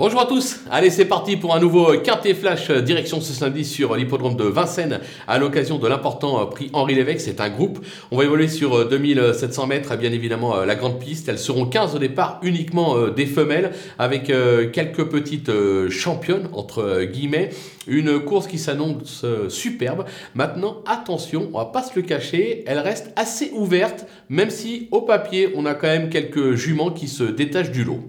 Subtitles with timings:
[0.00, 3.66] Bonjour à tous, allez c'est parti pour un nouveau Quintet Flash euh, direction ce samedi
[3.66, 7.84] sur l'hippodrome de Vincennes à l'occasion de l'important euh, prix Henri Lévesque, c'est un groupe.
[8.10, 11.28] On va évoluer sur 2700 euh, mètres, bien évidemment la grande piste.
[11.28, 14.32] Elles seront 15 au départ, uniquement des femelles, avec
[14.72, 15.50] quelques petites
[15.90, 17.50] championnes entre guillemets.
[17.86, 20.06] Une course qui s'annonce superbe.
[20.34, 25.02] Maintenant, attention, on va pas se le cacher, elle reste assez ouverte, même si au
[25.02, 28.00] papier on a quand même quelques juments qui se détachent du lot.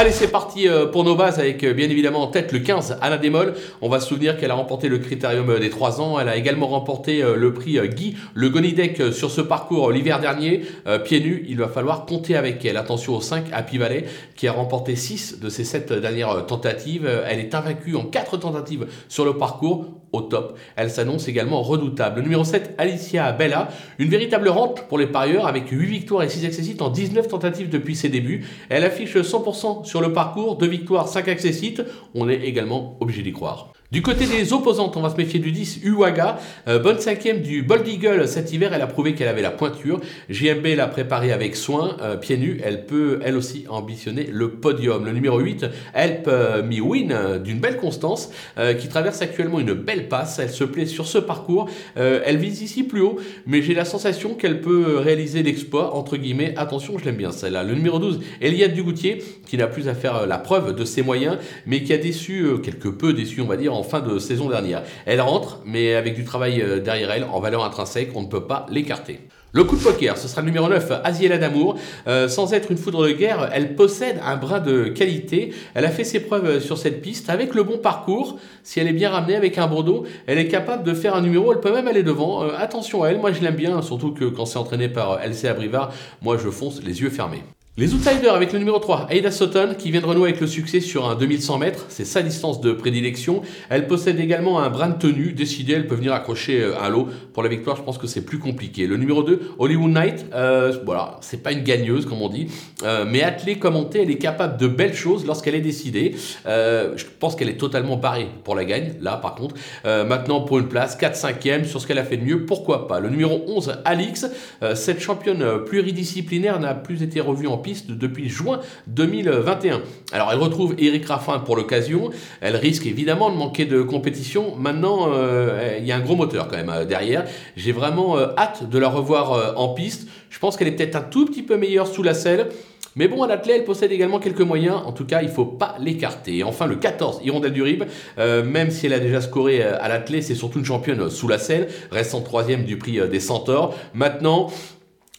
[0.00, 2.98] Allez, c'est parti euh, pour nos bases avec euh, bien évidemment en tête le 15,
[3.00, 3.54] Anna Démol.
[3.82, 6.20] On va se souvenir qu'elle a remporté le critérium euh, des 3 ans.
[6.20, 10.62] Elle a également remporté le prix Guy Le Gonidec sur ce parcours l'hiver dernier.
[11.04, 12.76] Pieds nus, il va falloir compter avec elle.
[12.76, 14.04] Attention au 5, Happy Valley,
[14.36, 17.10] qui a remporté 6 de ses 7 dernières tentatives.
[17.26, 20.58] Elle est invaincue en 4 tentatives sur le parcours au top.
[20.76, 22.16] Elle s'annonce également redoutable.
[22.16, 26.28] Le numéro 7, Alicia Bella, une véritable rente pour les parieurs avec 8 victoires et
[26.28, 28.46] 6 accessites en 19 tentatives depuis ses débuts.
[28.68, 31.82] Elle affiche 100% sur le parcours, 2 victoires, 5 accessites.
[32.14, 33.72] On est également obligé d'y croire.
[33.90, 36.38] Du côté des opposantes, on va se méfier du 10, Uwaga.
[36.68, 39.98] Euh, bonne cinquième du Bold Eagle cet hiver, elle a prouvé qu'elle avait la pointure.
[40.28, 42.60] JMB l'a préparée avec soin, euh, pieds nus.
[42.62, 45.06] Elle peut, elle aussi, ambitionner le podium.
[45.06, 48.30] Le numéro 8, Help euh, Me Win, d'une belle constance,
[48.78, 50.38] qui traverse actuellement une belle passe.
[50.38, 51.70] Elle se plaît sur ce parcours.
[51.96, 56.52] elle vise ici plus haut, mais j'ai la sensation qu'elle peut réaliser l'exploit, entre guillemets.
[56.58, 57.62] Attention, je l'aime bien celle-là.
[57.62, 61.38] Le numéro 12, Eliade Dugoutier, qui n'a plus à faire la preuve de ses moyens,
[61.66, 64.82] mais qui a déçu, quelque peu déçu, on va dire, en fin de saison dernière.
[65.06, 68.44] Elle rentre, mais avec du travail euh, derrière elle, en valeur intrinsèque, on ne peut
[68.44, 69.20] pas l'écarter.
[69.52, 71.76] Le coup de poker, ce sera le numéro 9, Asiela d'amour.
[72.06, 75.54] Euh, sans être une foudre de guerre, elle possède un brin de qualité.
[75.72, 78.38] Elle a fait ses preuves sur cette piste avec le bon parcours.
[78.62, 81.50] Si elle est bien ramenée avec un Bordeaux, elle est capable de faire un numéro.
[81.52, 82.44] Elle peut même aller devant.
[82.44, 85.46] Euh, attention à elle, moi je l'aime bien, surtout que quand c'est entraîné par LC
[85.46, 87.42] Abrivard, moi je fonce les yeux fermés.
[87.78, 90.80] Les outsiders avec le numéro 3, Aida Sutton, qui vient de renouer avec le succès
[90.80, 93.42] sur un 2100 mètres, c'est sa distance de prédilection.
[93.70, 97.06] Elle possède également un brin de tenue, décidé, elle peut venir accrocher euh, un lot.
[97.32, 98.88] Pour la victoire, je pense que c'est plus compliqué.
[98.88, 102.48] Le numéro 2, Hollywood Knight, euh, voilà, c'est pas une gagneuse comme on dit,
[102.82, 106.16] euh, mais attelée, commentée, elle est capable de belles choses lorsqu'elle est décidée.
[106.46, 109.54] Euh, je pense qu'elle est totalement barrée pour la gagne, là par contre.
[109.84, 112.98] maintenant pour une place, 4-5e, sur ce qu'elle a fait de mieux, pourquoi pas.
[112.98, 114.26] Le numéro 11, Alix,
[114.74, 117.56] cette championne pluridisciplinaire n'a plus été revue en
[117.88, 119.82] depuis juin 2021.
[120.12, 124.56] Alors elle retrouve Eric Raffin pour l'occasion, elle risque évidemment de manquer de compétition.
[124.56, 127.24] Maintenant, euh, il y a un gros moteur quand même euh, derrière.
[127.56, 130.08] J'ai vraiment euh, hâte de la revoir en piste.
[130.30, 132.48] Je pense qu'elle est peut-être un tout petit peu meilleure sous la selle.
[132.96, 134.80] Mais bon, à l'athlète, elle possède également quelques moyens.
[134.84, 136.42] En tout cas, il ne faut pas l'écarter.
[136.42, 137.84] enfin, le 14, Hirondelle du Rib,
[138.16, 141.68] même si elle a déjà scoré à l'athlète, c'est surtout une championne sous la selle,
[141.92, 143.74] restant troisième du prix des Centaures.
[143.94, 144.50] Maintenant,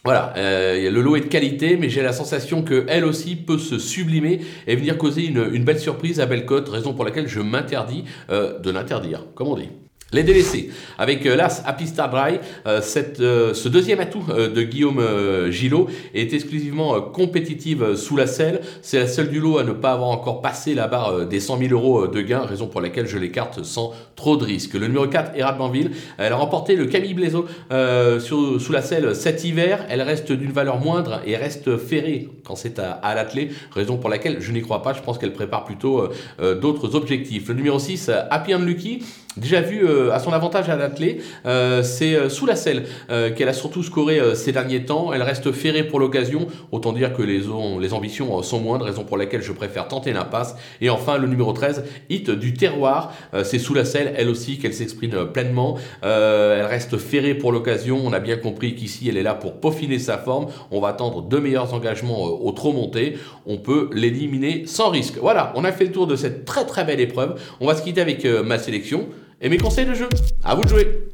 [0.04, 3.78] voilà, euh, le lot est de qualité, mais j'ai la sensation qu'elle aussi peut se
[3.78, 8.58] sublimer et venir causer une, belle surprise à Bellecote, raison pour laquelle je m'interdis euh,
[8.58, 9.68] de l'interdire, comme on dit.
[10.12, 11.62] Les délaissés, avec euh, l'As
[12.10, 15.00] Dry, euh, cette, euh, ce deuxième atout de Guillaume
[15.50, 18.60] Gillot est exclusivement compétitive sous la selle.
[18.82, 21.58] C'est la seule du lot à ne pas avoir encore passé la barre des 100
[21.58, 24.74] 000 euros de gain, raison pour laquelle je l'écarte sans trop de risques.
[24.74, 29.44] Le numéro 4, Erad Banville, elle a remporté le Camille Blaiseau sous la selle cet
[29.44, 29.86] hiver.
[29.88, 34.10] Elle reste d'une valeur moindre et reste ferrée quand c'est à, à l'athlé, raison pour
[34.10, 34.92] laquelle je n'y crois pas.
[34.92, 36.08] Je pense qu'elle prépare plutôt
[36.40, 37.48] d'autres objectifs.
[37.48, 39.02] Le numéro 6, Happy and Lucky,
[39.40, 43.48] déjà vu à son avantage à l'athlée, euh, c'est euh, sous la selle euh, qu'elle
[43.48, 45.12] a surtout scoré ces derniers temps.
[45.12, 47.42] Elle reste ferrée pour l'occasion, autant dire que les,
[47.80, 50.56] les ambitions sont moindres, raison pour laquelle je préfère tenter l'impasse.
[50.80, 53.12] Et enfin, le numéro 13, Hit du terroir,
[53.44, 55.78] c'est sous la selle, elle aussi, qu'elle s'exprime pleinement.
[56.02, 58.00] elle reste ferrée pour l'occasion.
[58.04, 60.46] On a bien compris qu'ici, elle est là pour peaufiner sa forme.
[60.70, 63.16] On va attendre deux meilleurs engagements au trop monté.
[63.46, 65.18] On peut l'éliminer sans risque.
[65.20, 67.40] Voilà, on a fait le tour de cette très très belle épreuve.
[67.60, 69.08] On va se quitter avec ma sélection
[69.40, 70.08] et mes conseils de jeu.
[70.44, 71.10] À vous de jouer